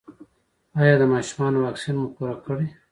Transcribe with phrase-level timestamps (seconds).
[0.79, 2.67] ایا د ماشومانو واکسین مو پوره کړی؟